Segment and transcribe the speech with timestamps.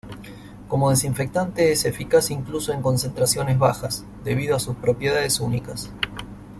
[0.67, 5.91] Como desinfectante es eficaz incluso en concentraciones bajas debido a sus propiedades únicas.